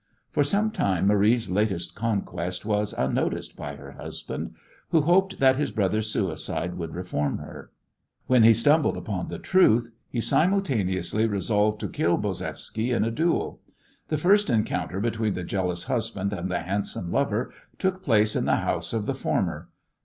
[0.31, 4.55] For some time Marie's latest conquest was unnoticed by her husband,
[4.89, 7.69] who hoped that his brother's suicide would reform her.
[8.25, 13.61] When he stumbled upon the truth he simultaneously resolved to kill Bozevsky in a duel.
[14.07, 18.55] The first encounter between the jealous husband and the handsome lover took place in the
[18.55, 19.69] house of the former.